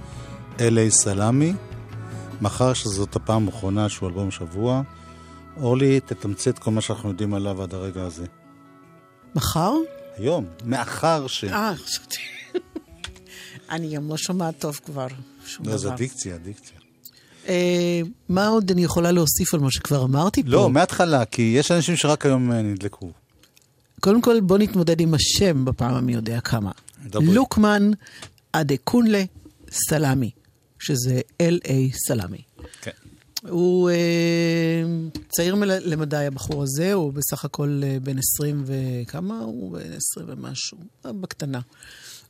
אלי 0.60 0.90
סלאמי. 0.90 1.52
מאחר 2.40 2.72
שזאת 2.72 3.16
הפעם 3.16 3.46
האחרונה 3.46 3.88
שהוא 3.88 4.08
אלבום 4.08 4.30
שבוע, 4.30 4.82
אורלי, 5.60 6.00
תתמצת 6.00 6.58
כל 6.58 6.70
מה 6.70 6.80
שאנחנו 6.80 7.08
יודעים 7.08 7.34
עליו 7.34 7.62
עד 7.62 7.74
הרגע 7.74 8.02
הזה. 8.02 8.26
מחר? 9.34 9.72
היום, 10.16 10.46
מאחר 10.64 11.26
ש... 11.26 11.44
אה, 11.44 11.72
חשבתי. 11.76 12.16
אני 13.70 13.94
גם 13.94 14.08
לא 14.08 14.16
שומעת 14.16 14.58
טוב 14.58 14.80
כבר. 14.84 15.06
שום 15.46 15.66
לא, 15.66 15.76
זה 15.76 15.86
דבר. 15.86 15.96
דיקציה, 15.96 16.38
דיקציה. 16.38 16.78
אה, 17.48 18.00
מה 18.28 18.48
עוד 18.48 18.70
אני 18.70 18.84
יכולה 18.84 19.10
להוסיף 19.10 19.54
על 19.54 19.60
מה 19.60 19.70
שכבר 19.70 20.04
אמרתי 20.04 20.42
פה? 20.42 20.48
לא, 20.48 20.70
מההתחלה, 20.70 21.24
כי 21.24 21.54
יש 21.56 21.70
אנשים 21.70 21.96
שרק 21.96 22.26
היום 22.26 22.52
אה, 22.52 22.62
נדלקו. 22.62 23.10
קודם 24.00 24.20
כל, 24.22 24.40
בוא 24.40 24.58
נתמודד 24.58 25.00
עם 25.00 25.14
השם 25.14 25.64
בפעם 25.64 25.94
המי 25.94 26.12
יודע 26.12 26.40
כמה. 26.40 26.70
דברי. 27.06 27.34
לוקמן 27.34 27.90
אדקונלה 28.52 29.24
סלאמי, 29.70 30.30
שזה 30.78 31.20
L.A. 31.42 31.72
סלאמי. 32.06 32.42
כן. 32.82 32.90
הוא 33.48 33.90
אה, 33.90 33.96
צעיר 35.28 35.54
מל- 35.56 35.92
למדי, 35.92 36.16
הבחור 36.26 36.62
הזה, 36.62 36.92
הוא 36.92 37.12
בסך 37.12 37.44
הכל 37.44 37.80
אה, 37.84 37.96
בן 38.02 38.18
20 38.18 38.64
וכמה? 38.66 39.38
הוא 39.38 39.72
בן 39.72 39.92
20 39.92 40.26
ומשהו, 40.28 40.78
אה, 41.06 41.12
בקטנה. 41.12 41.60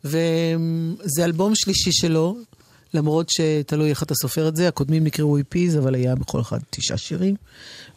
וזה 0.05 1.25
אלבום 1.25 1.55
שלישי 1.55 1.93
שלו, 1.93 2.37
למרות 2.95 3.31
שתלוי 3.31 3.91
איך 3.91 4.03
אתה 4.03 4.15
סופר 4.15 4.49
את 4.49 4.57
זה, 4.57 4.69
הקודמים 4.69 5.05
נקראו 5.05 5.39
EPs, 5.39 5.79
אבל 5.79 5.95
היה 5.95 6.15
בכל 6.15 6.41
אחד 6.41 6.59
תשעה 6.71 6.97
שירים, 6.99 7.35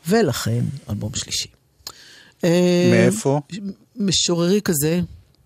ולכן 0.07 0.63
אלבום 0.89 1.11
שלישי. 1.15 1.47
אה, 2.43 2.89
מאיפה? 2.91 3.41
משוררי 3.95 4.61
כזה, 4.61 5.01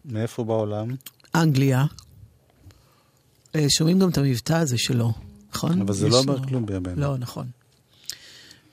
מאיפה 0.05 0.43
בעולם? 0.43 0.87
אנגליה. 1.35 1.85
אה, 3.55 3.65
שומעים 3.69 3.99
גם 3.99 4.09
את 4.09 4.17
המבטא 4.17 4.53
הזה 4.53 4.77
שלו, 4.77 5.13
נכון? 5.53 5.81
אבל 5.81 5.93
זה 5.93 6.09
לא 6.09 6.19
אומר 6.19 6.47
כלום 6.47 6.65
בימינו. 6.65 7.01
לא, 7.01 7.17
נכון. 7.17 7.47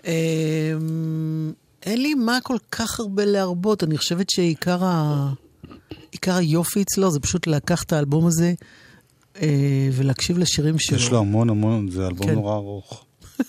אה, 0.06 0.72
אין 1.82 2.02
לי 2.02 2.14
מה 2.14 2.38
כל 2.42 2.56
כך 2.70 3.00
הרבה 3.00 3.24
להרבות, 3.24 3.84
אני 3.84 3.98
חושבת 3.98 4.30
שעיקר 4.30 4.84
ה... 4.84 5.32
עיקר 6.12 6.34
היופי 6.34 6.82
אצלו 6.82 7.10
זה 7.10 7.20
פשוט 7.20 7.46
לקחת 7.46 7.86
את 7.86 7.92
האלבום 7.92 8.26
הזה 8.26 8.54
אה, 9.42 9.88
ולהקשיב 9.92 10.38
לשירים 10.38 10.78
שלו. 10.78 10.96
יש 10.96 11.10
לו 11.10 11.18
המון 11.18 11.50
המון, 11.50 11.90
זה 11.90 12.06
אלבום 12.06 12.26
כן. 12.26 12.34
נורא 12.34 12.54
ארוך. 12.54 13.04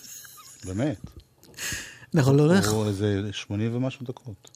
באמת. 0.67 0.99
נכון, 2.13 2.36
לא 2.36 2.41
הולך? 2.43 2.69
הוא 2.69 2.86
איזה 2.86 3.30
80 3.32 3.76
ומשהו 3.76 4.05
דקות. 4.05 4.55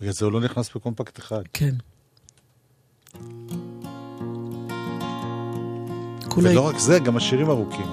בגלל 0.00 0.12
זה 0.12 0.24
הוא 0.24 0.32
לא 0.32 0.40
נכנס 0.40 0.70
בקומפקט 0.76 1.18
אחד. 1.18 1.42
כן. 1.52 1.74
כולה- 6.28 6.50
ולא 6.50 6.66
רק 6.66 6.78
זה, 6.78 6.98
גם 6.98 7.16
השירים 7.16 7.50
ארוכים. 7.50 7.86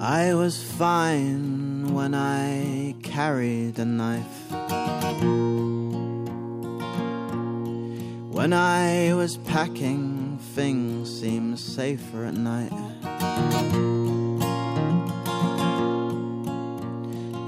I 0.00 0.34
was 0.34 0.62
fine 0.62 1.94
when 1.94 2.14
I 2.14 2.94
carried 3.02 3.78
a 3.78 3.84
knife. 3.84 4.36
When 8.38 8.52
I 8.52 9.14
was 9.14 9.36
packing, 9.38 10.38
things 10.54 10.93
safer 11.74 12.24
at 12.24 12.34
night. 12.34 12.70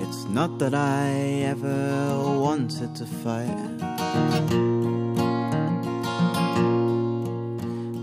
It's 0.02 0.24
Not 0.24 0.58
that 0.58 0.74
I 0.74 1.10
ever 1.52 2.40
wanted 2.40 2.96
to 2.96 3.06
fight. 3.06 3.78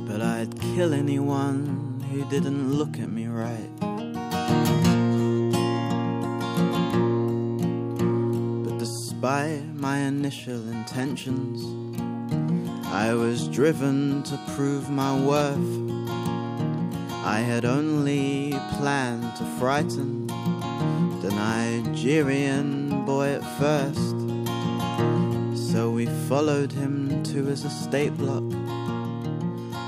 But 0.07 0.21
I'd 0.21 0.57
kill 0.61 0.93
anyone 0.93 2.01
who 2.09 2.24
didn't 2.30 2.71
look 2.71 2.99
at 2.99 3.11
me 3.11 3.28
right. 3.28 3.71
But 8.63 8.78
despite 8.80 9.65
my 9.76 9.97
initial 9.97 10.69
intentions, 10.69 11.59
I 12.86 13.13
was 13.13 13.49
driven 13.49 14.24
to 14.24 14.39
prove 14.55 14.89
my 14.89 15.19
worth. 15.19 15.83
I 17.34 17.40
had 17.40 17.66
only 17.66 18.52
planned 18.78 19.36
to 19.38 19.44
frighten 19.58 20.28
the 20.28 21.32
Nigerian 21.32 23.06
boy 23.06 23.30
at 23.30 23.44
first. 23.58 24.16
So 25.72 25.90
we 25.90 26.06
followed 26.30 26.72
him 26.72 27.24
to 27.24 27.46
his 27.46 27.66
estate 27.66 28.16
block, 28.20 28.44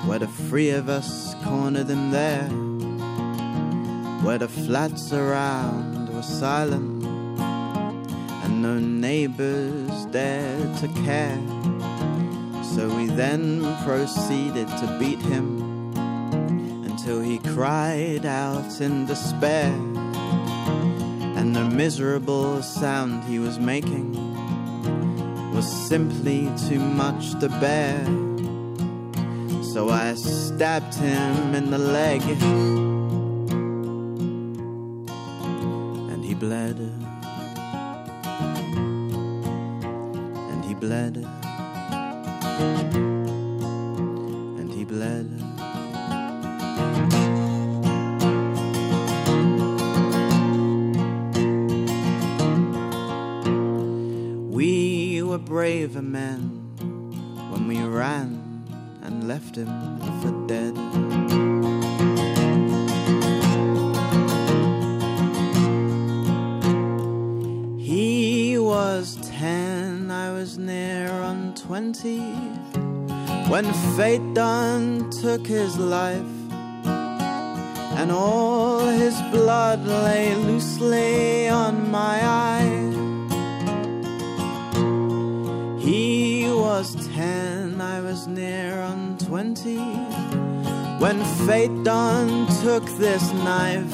where 0.07 0.17
the 0.17 0.27
three 0.49 0.71
of 0.71 0.89
us 0.89 1.35
cornered 1.43 1.87
him 1.87 2.09
there, 2.09 2.49
where 4.25 4.39
the 4.39 4.49
flats 4.49 5.13
around 5.13 6.09
were 6.15 6.23
silent, 6.23 7.05
and 8.43 8.63
no 8.63 8.79
neighbors 8.79 10.05
dared 10.05 10.75
to 10.77 10.87
care. 11.05 11.39
So 12.73 12.89
we 12.97 13.05
then 13.05 13.61
proceeded 13.83 14.67
to 14.67 14.97
beat 14.99 15.21
him 15.21 15.64
until 17.05 17.21
he 17.21 17.37
cried 17.37 18.25
out 18.25 18.81
in 18.81 19.05
despair. 19.05 19.71
And 21.37 21.55
the 21.55 21.63
miserable 21.63 22.63
sound 22.63 23.23
he 23.25 23.37
was 23.37 23.59
making 23.59 24.13
was 25.53 25.71
simply 25.87 26.49
too 26.67 26.79
much 26.79 27.39
to 27.41 27.49
bear. 27.61 28.03
So 29.61 29.89
I 29.89 30.15
stabbed 30.15 30.95
him 30.95 31.53
in 31.53 31.69
the 31.69 31.77
leg, 31.77 32.23
and 36.09 36.25
he 36.25 36.33
bled. 36.33 36.79
And 40.49 40.65
he 40.65 40.73
bled. 40.73 41.23
Braver 55.65 56.03
men 56.03 56.41
when 57.49 57.67
we 57.67 57.81
ran 57.81 58.29
and 59.01 59.27
left 59.27 59.55
him 59.55 59.71
for 60.21 60.31
dead. 60.45 60.75
He 67.79 68.59
was 68.59 69.17
ten, 69.39 70.11
I 70.11 70.31
was 70.33 70.59
near 70.59 71.09
on 71.09 71.55
twenty 71.55 72.19
when 73.49 73.65
fate 73.97 74.35
done 74.35 75.09
took 75.19 75.47
his 75.47 75.79
life 75.79 76.35
and 77.97 78.11
all 78.11 78.85
his 78.85 79.19
blood 79.31 79.83
lay 79.87 80.35
loosely 80.35 81.24
when 90.99 91.23
fate 91.45 91.83
done 91.83 92.47
took 92.63 92.85
this 92.97 93.31
knife 93.33 93.93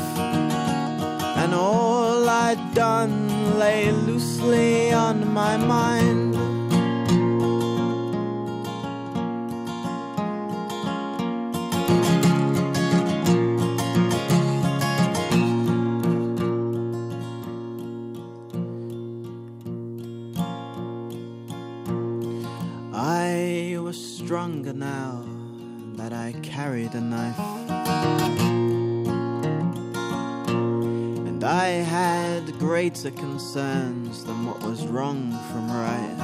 and 1.42 1.54
all 1.54 2.30
I'd 2.30 2.74
done 2.74 3.58
lay 3.60 3.92
loosely 3.92 4.94
on 4.94 5.34
my 5.34 5.58
mind. 5.58 6.31
Carried 26.52 26.94
a 26.94 27.00
knife. 27.00 27.40
And 31.30 31.42
I 31.46 31.68
had 31.68 32.60
greater 32.60 33.10
concerns 33.12 34.26
than 34.26 34.46
what 34.46 34.62
was 34.62 34.86
wrong 34.86 35.32
from 35.50 35.72
right. 35.72 36.18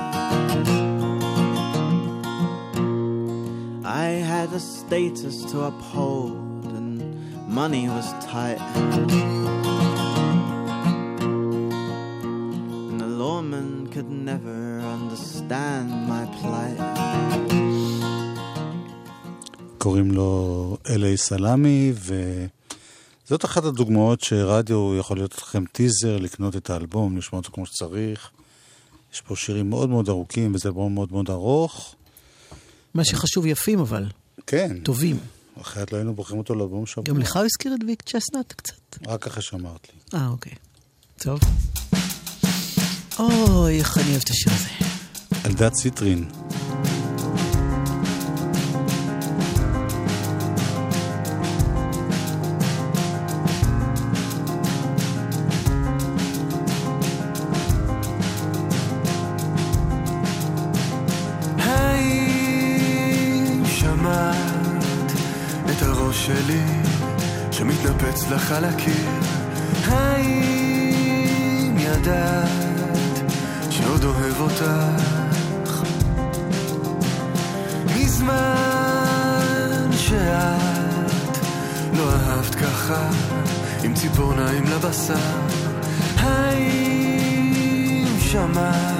I 3.85 4.07
had 4.33 4.51
a 4.51 4.59
status 4.59 5.45
to 5.51 5.61
uphold, 5.61 6.65
and 6.65 7.47
money 7.47 7.87
was 7.87 8.11
tight. 8.25 8.59
And 12.89 12.99
the 12.99 13.07
lawman 13.07 13.87
could 13.87 14.09
never 14.09 14.81
understand 14.81 15.89
my 16.09 16.25
plight. 16.41 16.96
קוראים 19.77 20.11
לו 20.11 20.77
אלי 20.89 21.17
סלמי, 21.17 21.93
וזאת 23.27 23.45
אחת 23.45 23.63
הדוגמאות 23.63 24.21
שרדיו 24.21 24.95
יכול 24.99 25.17
להיות 25.17 25.37
לכם 25.37 25.63
טיזר, 25.71 26.17
לקנות 26.17 26.55
את 26.55 26.69
האלבום, 26.69 27.17
לשמוע 27.17 27.39
אותו 27.39 27.51
כמו 27.51 27.65
שצריך. 27.65 28.29
יש 29.13 29.21
פה 29.21 29.35
שירים 29.35 29.69
מאוד 29.69 29.89
מאוד 29.89 30.09
ארוכים, 30.09 30.55
וזה 30.55 30.69
אלבום 30.69 30.93
מאוד 30.93 31.11
מאוד 31.11 31.29
ארוך. 31.29 31.95
מה 32.93 33.05
שחשוב 33.05 33.45
יפים 33.45 33.79
אבל, 33.79 34.05
כן, 34.47 34.77
טובים. 34.83 35.17
אחרת 35.61 35.91
לא 35.91 35.97
היינו 35.97 36.13
בוחרים 36.13 36.39
אותו 36.39 36.55
לאלבום 36.55 36.85
שבוע. 36.85 37.03
גם 37.03 37.17
לך 37.17 37.35
הוא 37.35 37.45
הזכיר 37.45 37.73
את 37.73 37.79
ויק 37.87 38.01
צ'סנט 38.01 38.53
קצת. 38.53 38.97
רק 39.07 39.27
אחרי 39.27 39.43
שאמרת 39.43 39.87
לי. 39.93 40.19
אה, 40.19 40.27
אוקיי. 40.27 40.53
טוב. 41.17 41.39
אוי, 43.19 43.79
איך 43.79 43.97
אני 43.97 44.09
אוהב 44.09 44.21
את 44.23 44.29
השיר 44.29 44.53
הזה. 44.53 44.69
אלדד 45.45 45.69
ציטרין. 45.69 46.29
הקיר? 68.55 69.09
האם 69.85 71.77
ידעת 71.77 72.49
שעוד 73.69 74.03
אוהב 74.03 74.39
אותך? 74.39 74.63
מזמן 77.95 78.97
שאת 79.91 81.37
לא 81.93 82.09
אהבת 82.11 82.55
ככה 82.55 83.09
עם 83.83 83.93
ציפורניים 83.93 84.63
לבשר 84.63 85.15
האם 86.17 88.05
שמעת 88.19 88.96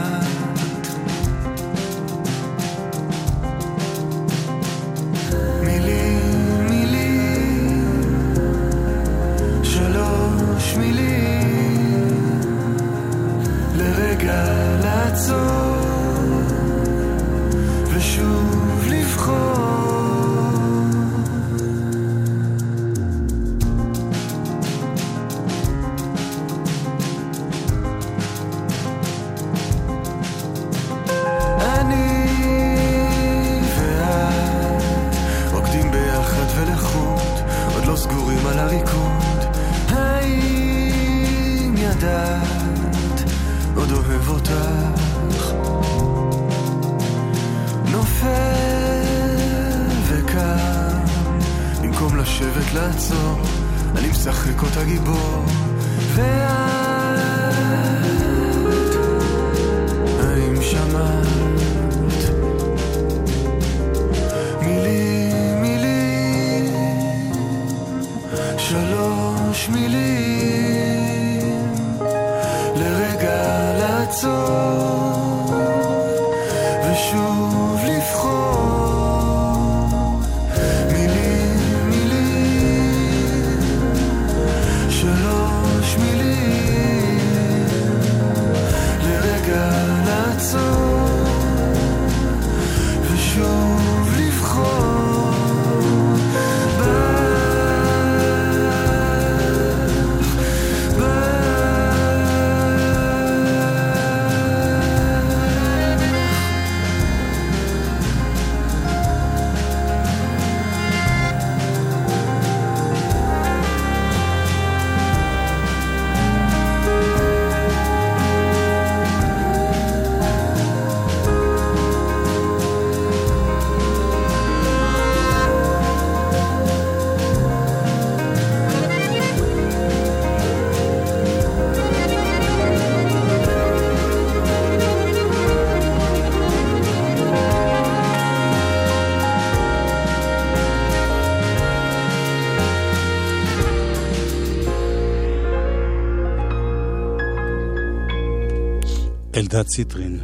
אלדד 149.38 149.64
ציטרין. 149.64 150.20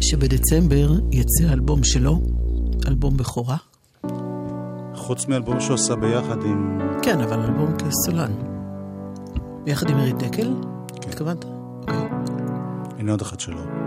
שבדצמבר 0.00 0.92
יצא 1.12 1.52
אלבום 1.52 1.84
שלו, 1.84 2.20
אלבום 2.88 3.16
בכורה. 3.16 3.56
חוץ 4.94 5.26
מאלבום 5.26 5.60
שהוא 5.60 5.74
עשה 5.74 5.96
ביחד 5.96 6.42
עם... 6.44 6.78
כן, 7.02 7.20
אבל 7.20 7.40
אלבום 7.40 7.72
כסולן. 7.78 8.32
ביחד 9.64 9.90
עם 9.90 9.96
מירי 9.96 10.12
דקל? 10.12 10.54
כן. 11.02 11.08
התכוונת? 11.08 11.44
הנה 12.98 13.10
עוד 13.10 13.20
אחד 13.20 13.40
שלו. 13.40 13.85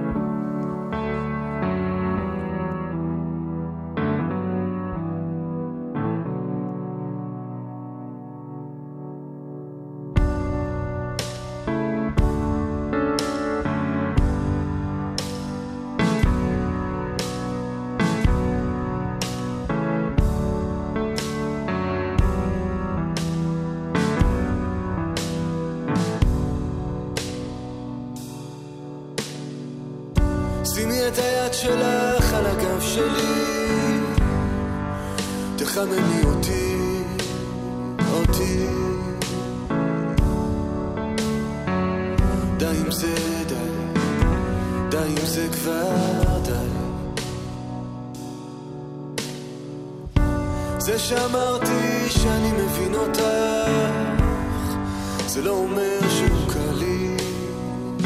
זה 55.39 55.45
לא 55.45 55.51
אומר 55.51 55.99
שהוא 56.09 56.51
קל 56.53 56.73
לי, 56.73 57.17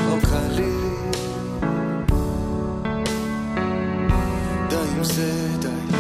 או 0.08 0.18
קל 0.22 0.52
לי. 0.56 0.74
די 4.70 4.76
עם 4.98 5.04
זה, 5.04 5.48
די, 5.60 5.98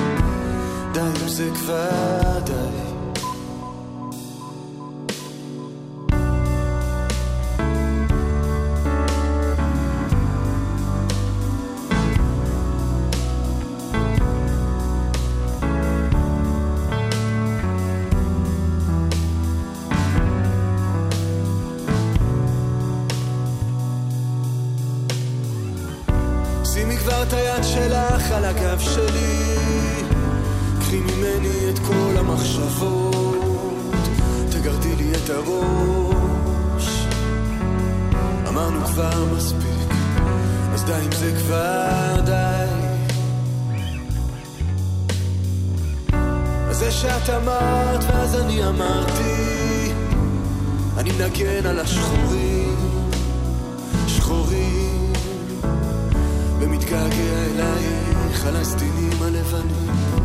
די 0.93 0.99
עם 0.99 1.27
זה 1.27 1.49
כבר 1.55 2.12
אני 48.53 48.67
אמרתי 48.67 49.91
אני 50.97 51.11
מנגן 51.11 51.65
על 51.65 51.79
השחורים 51.79 52.75
שחורים 54.07 55.13
ומתגעגע 56.59 57.45
אלייך 57.45 58.45
על 58.45 58.55
הסדינים 58.55 59.21
הלבנים 59.21 60.22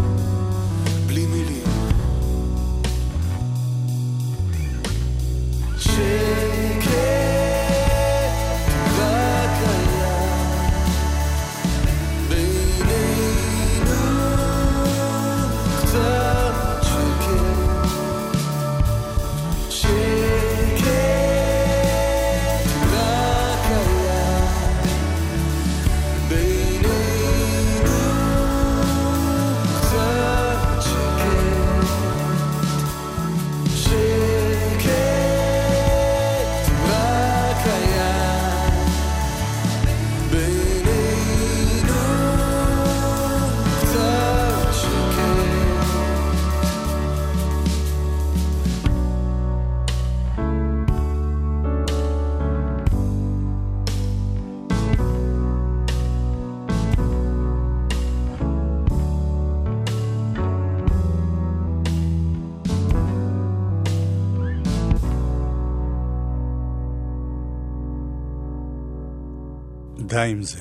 די 70.18 70.30
עם 70.30 70.42
זה. 70.42 70.58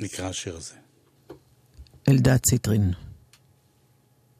נקרא 0.00 0.28
השיר 0.28 0.56
הזה. 0.56 0.74
אלדד 2.08 2.36
ציטרין. 2.36 2.92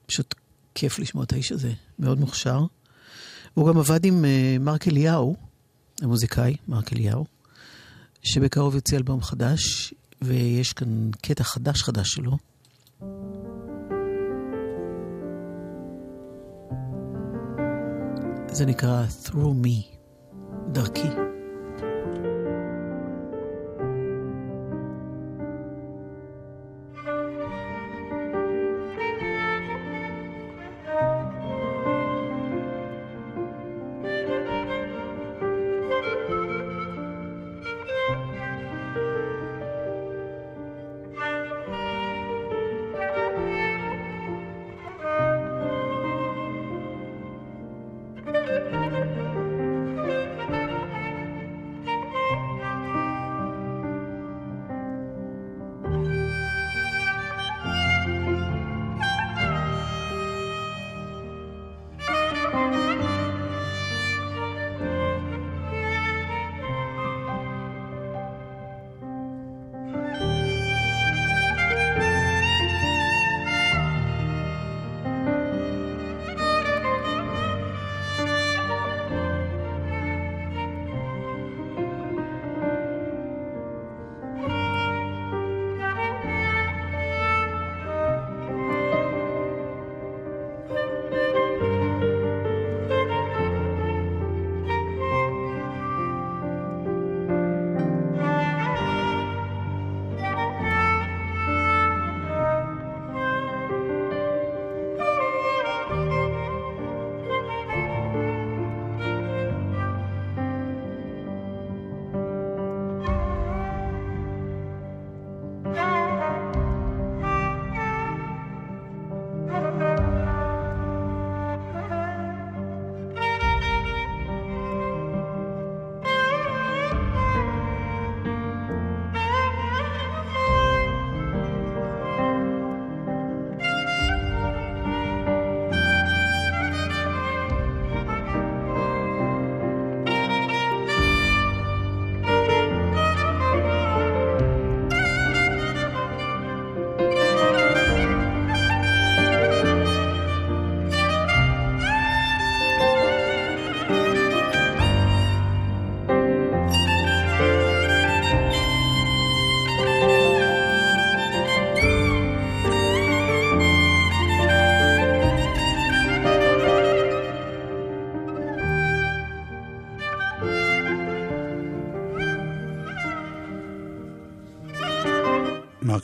פשוט 0.07 0.35
כיף 0.74 0.99
לשמוע 0.99 1.24
את 1.24 1.32
האיש 1.32 1.53
הזה, 1.53 1.72
מאוד 1.99 2.20
מוכשר. 2.20 2.61
הוא 3.55 3.68
גם 3.68 3.78
עבד 3.78 4.05
עם 4.05 4.24
אה, 4.24 4.57
מרק 4.61 4.89
אליהו, 4.89 5.37
המוזיקאי, 6.03 6.57
מרק 6.68 6.93
אליהו, 6.93 7.24
שבקרוב 8.22 8.74
יוצא 8.74 8.97
אלבום 8.97 9.22
חדש, 9.22 9.95
ויש 10.22 10.72
כאן 10.72 11.11
קטע 11.22 11.45
חדש 11.45 11.82
חדש 11.82 12.09
שלו. 12.09 12.39
זה 18.53 18.66
נקרא 18.66 19.05
Through 19.24 19.64
Me, 19.64 19.97
דרכי. 20.72 21.24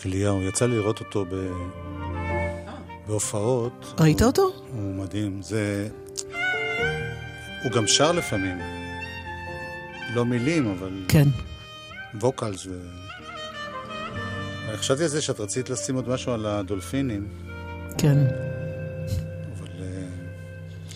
מרק 0.00 0.06
אליהו, 0.06 0.42
יצא 0.42 0.66
לי 0.66 0.76
לראות 0.76 1.00
אותו 1.00 1.24
ב... 1.24 1.34
בהופעות. 3.06 3.94
ראית 4.00 4.20
הוא- 4.20 4.26
אותו? 4.26 4.42
הוא 4.72 4.94
מדהים. 4.94 5.42
זה... 5.42 5.88
הוא 7.64 7.72
גם 7.72 7.86
שר 7.86 8.12
לפעמים. 8.12 8.58
לא 10.14 10.24
מילים, 10.24 10.70
אבל... 10.70 11.04
כן. 11.08 11.28
ווקלס 12.20 12.66
ו... 12.66 12.70
חשבתי 14.76 15.02
על 15.02 15.08
זה 15.08 15.22
שאת 15.22 15.40
רצית 15.40 15.70
לשים 15.70 15.94
עוד 15.94 16.08
משהו 16.08 16.32
על 16.32 16.46
הדולפינים, 16.46 17.28
כן. 17.98 18.18
אבל... 19.58 19.68
אה, 19.80 20.08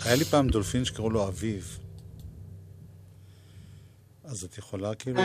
היה 0.05 0.15
לי 0.15 0.25
פעם 0.25 0.49
דולפין 0.49 0.85
שקראו 0.85 1.11
לו 1.11 1.29
אביב. 1.29 1.79
אז 4.25 4.45
את 4.45 4.59
יכולה 4.59 4.95
כאילו... 4.95 5.21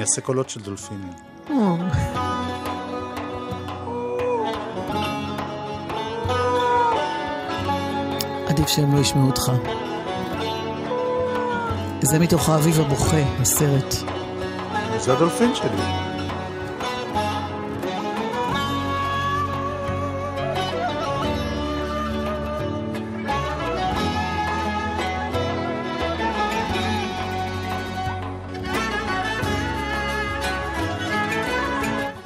אני 0.00 0.06
אעשה 0.08 0.20
קולות 0.20 0.50
של 0.50 0.60
דולפינים. 0.60 1.12
עדיף 8.46 8.68
שהם 8.68 8.94
לא 8.94 9.00
ישמעו 9.00 9.26
אותך. 9.26 9.52
זה 12.02 12.18
מתוך 12.18 12.48
האביב 12.48 12.80
הבוכה, 12.80 13.22
הסרט. 13.40 13.94
זה 14.98 15.12
הדולפין 15.12 15.54
שלי. 15.54 16.09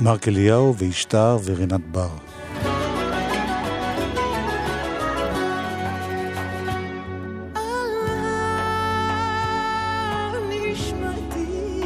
מרק 0.04 0.28
אליהו 0.28 0.74
וישתר 0.76 1.38
ורינת 1.44 1.80
בר. 1.90 2.08
נשמתי 10.50 11.80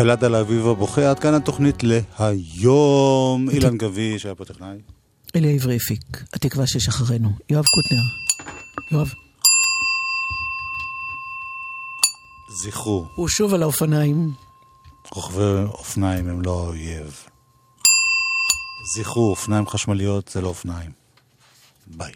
בלד 0.00 0.24
על 0.24 0.34
האביב 0.34 0.66
הבוכה, 0.66 1.10
עד 1.10 1.18
כאן 1.18 1.34
התוכנית 1.34 1.82
להיום. 1.82 3.50
אילן 3.50 3.76
גבי, 3.76 4.18
שהיה 4.18 4.34
פה 4.34 4.44
טכנאי. 4.44 4.76
אלי 5.36 5.54
עברי 5.54 5.76
הפיק, 5.76 6.24
התקווה 6.32 6.66
שיש 6.66 6.88
אחרינו. 6.88 7.30
יואב 7.50 7.64
קוטנר. 7.64 8.02
יואב. 8.90 9.14
זכרו, 12.48 13.06
הוא 13.14 13.28
שוב 13.28 13.54
על 13.54 13.62
האופניים. 13.62 14.32
רוכבי 15.14 15.42
אופניים 15.64 16.28
הם 16.28 16.42
לא 16.42 16.64
האויב. 16.64 17.24
זכרו, 18.94 19.30
אופניים 19.30 19.66
חשמליות 19.66 20.28
זה 20.28 20.40
לא 20.40 20.48
אופניים. 20.48 20.90
ביי. 21.86 22.12